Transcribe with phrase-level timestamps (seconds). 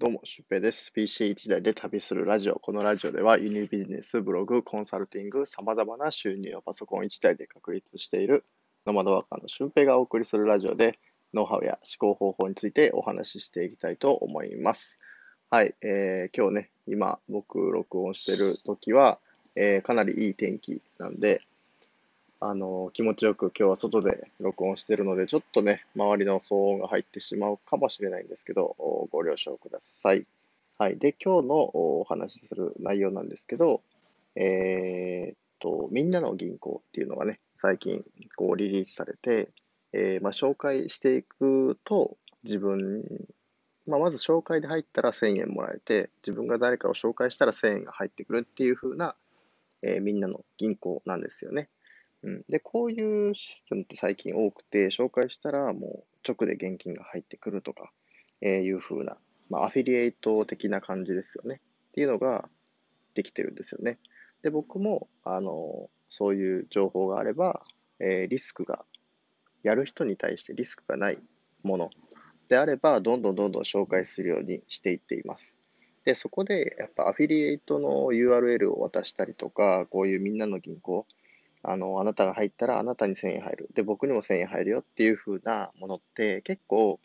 [0.00, 0.90] どうも、シュウペイです。
[0.94, 2.56] PC1 台で旅するラジオ。
[2.56, 8.44] このラジオでは、輸入ビジネス、ブログ、コンサルティング、様々な収入をパソコン1台で確立している
[8.86, 10.98] ノマドワーカーのシュウペイがお送りするラジオで、
[11.32, 14.98] ノウハウや思考方法についてお話ししていきたいと思います。
[15.48, 19.20] はい、えー、今日ね、今僕録音してる時は、
[19.54, 21.40] えー、かなりいい天気なんで、
[22.40, 28.76] あの、気持ちよく今日は外で録音してるので、ちょっとね、周りの騒音が入ってしまうかもしれないんですけど、
[29.10, 30.26] ご了承ください。
[30.78, 30.98] はい。
[30.98, 33.80] で、今日のお話しする内容なんですけど、
[34.36, 38.04] えー、っと、みんなの銀行っていうのがね、最近
[38.36, 39.50] こうリリースされて、
[39.92, 43.04] えー、まあ、紹介していくと、自分、
[43.86, 49.14] まあ、まず紹介で入ったら1000円もらえて、自分が誰かを紹介したら1000円が入ってくるっていう風な、
[49.82, 51.68] えー、みんなの銀行なんですよね。
[52.24, 57.92] うん、で、こういうシステムって最近多くて、紹介したらもう直で現金が入ってくるとか、
[58.40, 59.18] えー、いう風な、
[59.50, 61.60] まあ、アフィリエイト的な感じですよね。
[61.88, 62.48] っていうのが
[63.12, 63.98] できてるんですよね。
[64.42, 67.60] で、僕も、あの、そういう情報があれば、
[68.00, 68.86] えー、リスクが、
[69.62, 71.18] やる人に対してリスクがない
[71.62, 71.90] もの
[72.48, 75.58] であれば、どんどんどんどん紹介するようにしていっています。
[76.04, 81.06] で、そこで、やっぱアフィリエイトの URL を渡したりとか、こういうみんなの銀行、
[81.66, 83.68] あの、あなたが入ったらあなたに1000円入る。
[83.74, 87.00] で、僕にも1000円入るよっていう風なものって結構、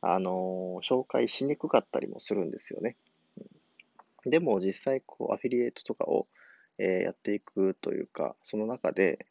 [0.00, 2.96] あの、紹介しにくかったりもするんですよね。
[4.24, 6.26] でも実際、こう、アフィリエイトとかを、
[6.78, 9.26] えー、やっていくというか、その中で、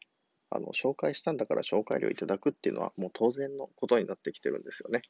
[0.51, 5.01] あの、紹介したんだから紹介料いただくっていうのはもう当然のことになってきてるんですよね。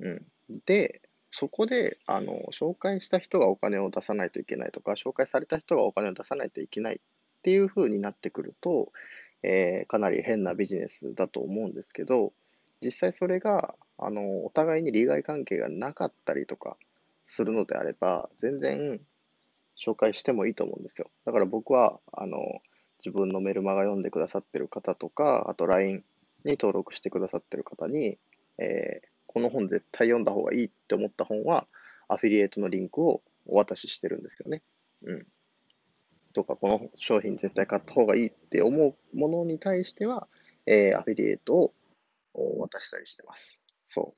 [0.00, 0.26] うん。
[0.66, 7.00] で、そこで、あの、紹介した人がお金を出さないといけないとか、紹介された人がお金を出さないといけない
[7.40, 8.92] っていう風になってくると、
[9.42, 12.34] えー、かなり変なビジネスだと思うんですけど、
[12.82, 16.76] 実際それが、あの、お互いに利害関係がなかったりとか
[17.26, 19.00] するのであれば、全然
[19.78, 21.10] 紹介してもいいと思うんですよ。
[21.24, 22.38] だから僕は、あの、
[23.04, 26.04] 自分のメルマガ読んでくださってる方とか、あと LINE
[26.44, 28.18] に登録してくださってる方に、
[28.58, 31.66] えー、この本絶対読んだ方がいいって思った本は、
[32.08, 34.62] アフィリエイトのリンクをお渡ししてるんですよね。
[35.04, 35.26] うん。
[36.32, 40.28] とか、この商品絶対買った方がいいって思うものに対しては、
[40.66, 41.72] えー、アフィリエイトを
[42.60, 43.58] 渡したりしてます。
[43.86, 44.14] そ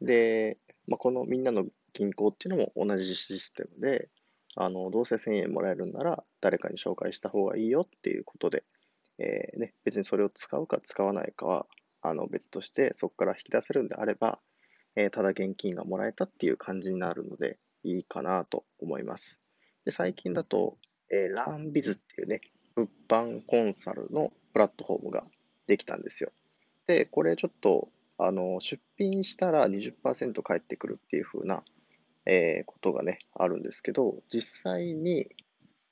[0.00, 0.06] う。
[0.06, 4.08] で、まあ、このみんなの銀行っていうのも同じシステムで、
[4.56, 8.64] あの、どうせ1000円もらえるんなら、誰かに紹介した方がいいよっていうことで、
[9.18, 11.66] えー、ね、別にそれを使うか使わないかは、
[12.02, 14.38] あの、別として、そこから引き出せるんであれば、
[14.96, 19.42] えー、ただ現金がもらえたっていう感じになるので、いいかなと思います。
[19.84, 20.78] で、最近だと、
[21.14, 22.40] えー、ランビズっていうね、
[22.74, 25.22] 物販コンサルのプラットフォームが
[25.68, 26.32] できたんですよ。
[26.88, 27.88] で、これちょっと、
[28.18, 31.62] あの、出品したら20%返ってくるっていう風な、
[32.26, 35.28] えー、ことがね、あるんですけど、実際に、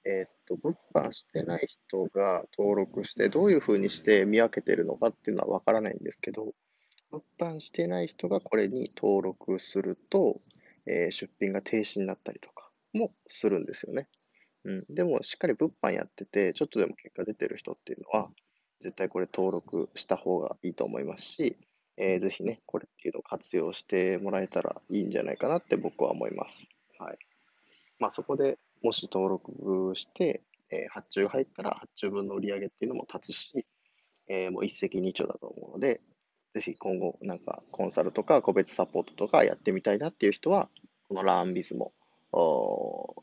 [0.05, 6.53] えー、っと、物販してない人が登録して、どういう風にして見分けてるのかっていうのはわからないんですけど、
[7.12, 10.41] 物販してない人がこれに登録すると、
[10.87, 14.09] えー、出品が停止になったりとかもするんですよね。
[14.65, 14.84] うん。
[14.89, 18.31] でも、しっかり物販やってて、ちょっとでも結果出てる人っていうのは、
[18.81, 21.56] 絶対これ登録した方がいいと思いますし、
[21.97, 26.67] えー、ぜひね、これっていうのを活用してもらえたらいいんじゃないかなって僕は思います。
[26.99, 27.19] はい。
[27.99, 33.67] まあ、そこでもし登録して、えー、発注入ったら発注分の売り上げっていうのも立つし、
[34.29, 36.00] えー、もう一石二鳥だと思うので、
[36.55, 40.69] ぜひ今後なんかコンサルとか個別サポートとかやってみたいなっていう人は、
[41.09, 41.93] このラーンビズも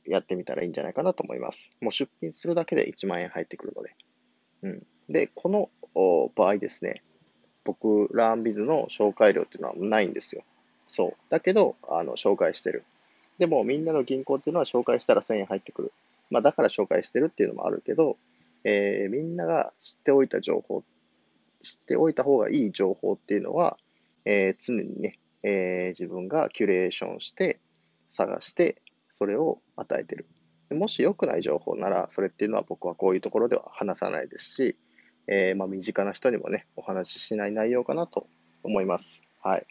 [0.09, 1.71] やってみたらいいんじゃないかなと思います。
[1.81, 3.95] もう出品するだけで1万円入ってくるので。
[4.63, 4.87] うん。
[5.09, 5.69] で、この
[6.35, 7.03] 場合ですね、
[7.63, 10.43] 僕、ラーンビズの紹介料っていうのはないんですよ。
[10.87, 11.13] そう。
[11.29, 12.83] だけど、あの、紹介してる。
[13.37, 15.93] でも、みんなの銀行っていうのは紹介したら1000円入ってくる。
[16.29, 18.17] まあ、だから紹介してるっていうのもあるけど、
[18.63, 20.83] えー、みんなが知っておいた情報、
[21.61, 23.77] 知っておいた方がいい情報っていうのは、
[24.25, 27.59] えー、常にね、えー、自分がキュレーションして、
[28.09, 28.81] 探して、
[29.19, 30.25] それを与えてる。
[30.71, 34.77] もし良くない情報なら、それっていうのは僕はこういうところでは話さないですし、
[35.27, 38.27] えー、まあ身近な人にもね、お話ししない内容かなと
[38.63, 39.21] 思います。
[39.43, 39.65] はい。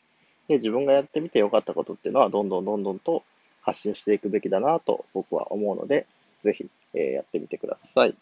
[0.48, 3.22] で、自分がやってみて良かったことっていうのは、どんどんどんどんと
[3.62, 6.06] 発信していくべきだなと僕は思うので、
[6.40, 8.14] ぜひ、えー、やってみてください。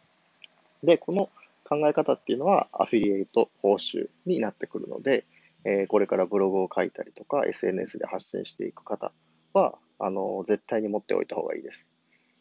[0.84, 1.28] で、この
[1.64, 5.24] 考え方っていうのは、アフィリエイト報酬になってくるので、
[5.64, 9.10] えー、これからブログを書いたりとか、SNS で発信していく方
[9.52, 11.90] は、あの、絶対に持っておいた方がいいです。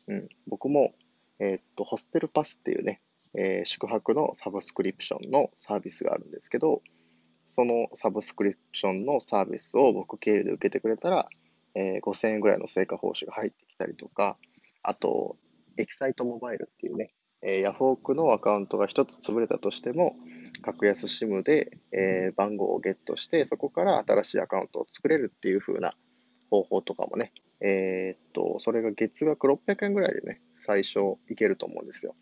[0.07, 0.29] うん。
[0.47, 0.94] 僕も、
[1.39, 3.01] えー、っと、ホステルパスっていうね、
[3.33, 6.83] えー、宿泊のサブスクリプションのサービスがあるんですけど、
[7.50, 11.27] そのサブスクリプションのサービスを僕経由で受けてくれたら、
[11.73, 14.38] えー、5000円ぐらいの成果報酬が入ってきたりとか、
[14.83, 15.35] あと、
[15.77, 20.15] エキサイトモバイルっていうね、えー、ヤフオクのアカウントが1つ潰れたとしても、
[20.62, 25.95] 格安 SIM で、えー、番号をゲットして、そこから新しいアカウントを作れるっていう風な
[26.50, 32.16] 方法とかもね、えー、っと、それが月額600円ぐらいでね、最初いけると思うんですよ。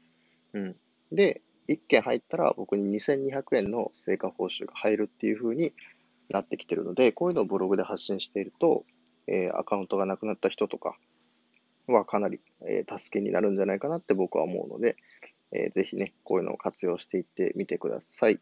[0.53, 0.75] うん。
[1.11, 5.73] で、1件入ったら僕に2200円の成果報酬が入るっていう風に
[6.29, 8.85] なってきてるので、こういうのをブログで発信していると、
[9.27, 10.95] えー、アカウントがなくなった人とか
[11.87, 14.97] はかなり、えー、助けになるんじゃないかなって僕は思うので、
[15.51, 18.39] えー、ぜひね、こういうのを活用していってみてください。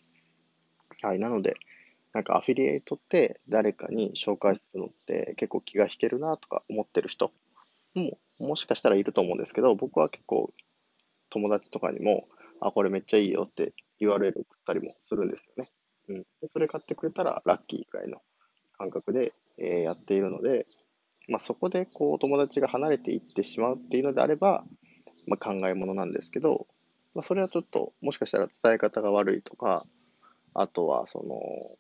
[1.02, 1.20] はい。
[1.20, 1.56] なので、
[2.14, 7.32] なんかアフィリエイトって誰かに紹介するのって結構気が引けるなとか思ってる人
[7.96, 10.52] ももしかしたらいると思うんですけど、僕は結構
[11.30, 12.28] 友達とかにも、
[12.60, 15.72] あ、これめっちゃいいよって言われるったりもするんですよね。
[16.10, 16.22] うん。
[16.42, 18.22] でそれ買ってくれたらラッキーくらいの
[18.78, 20.66] 感覚で、えー、やっているので、
[21.28, 24.66] まあ、そこでこう友達が離れていってしまうっていうのであれば、
[25.28, 26.68] まあ、考えものなんですけど、
[27.14, 29.86] まあ、それはちょっともしかしたら伝え方が悪いとか、
[30.54, 31.78] あとはその、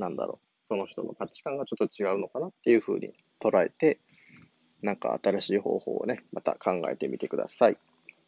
[0.00, 4.00] なんだろう、その人の価値観がちょっと違うのかなっていうふうに捉えて、
[4.82, 7.76] なんか新しい方法をね、また考えてみてください。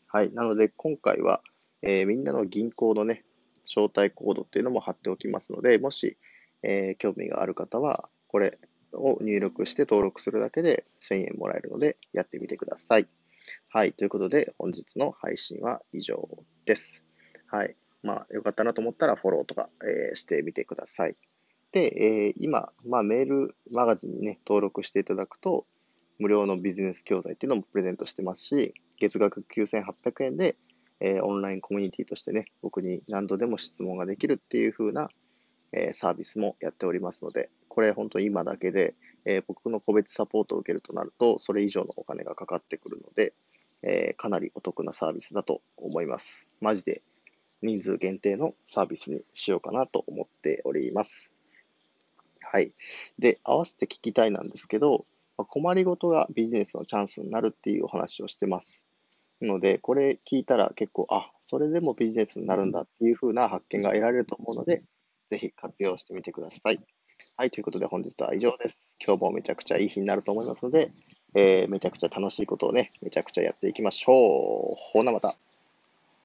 [0.07, 0.33] はい。
[0.33, 1.41] なので今回は、
[1.81, 3.25] えー、みんなの銀行のね、
[3.65, 6.19] 招待コードっていうのも貼っておきますので、もし、
[6.63, 8.59] えー、興味がある方は、これ
[8.93, 13.09] を入力して登録するだけで1000円もらえるので、やってみてください。
[13.71, 13.93] はい。
[13.95, 16.29] ということで、本日の配信は以上
[16.67, 17.07] です。
[17.47, 17.75] はい。
[18.03, 21.17] まあ、よかったなと思ったらフォローとか、えー、してみてください。
[21.73, 25.67] で、えー、今、まあ、メールマガジンにね、登録していただくと、
[26.19, 30.57] 無料のビジネス教材っていうのもプレゼントしてますし、月額9800円で、
[31.01, 35.09] えー、オンラインコミュニティとしてね、僕に何度でも質問ができるっていう風な、
[35.73, 38.95] えー、サービスもやっておりますので、これ本当今だけで、
[39.25, 43.33] えー、僕の個別サポートを受けるとなると、それ以上のお金がかかってくるので、
[43.85, 46.47] えかなりお得なサービスだと思います。
[46.61, 47.03] マジで
[47.63, 51.32] 人数限定のサービスにしようかなと思っております。
[52.53, 52.75] はい。
[53.19, 55.07] で、合わせて聞きたいなんですけど、
[55.39, 58.87] ま困りごとがビジネスのチャンスになるっていうお話をしてます。
[59.41, 64.83] ので、これ聞いたら結構、あ、それでもビジネスになるんだっていう風な発見が得られると思うので、
[65.31, 66.79] ぜひ活用してみてください。
[67.39, 68.99] はい、ということで本日は以上です。
[69.03, 70.93] 今日もめちゃくちゃいい日になると思いますので、
[71.35, 74.75] えー、めちゃくちゃ楽しいことをね、めちゃくちゃやっていきましょう。
[74.77, 75.35] ほなまた。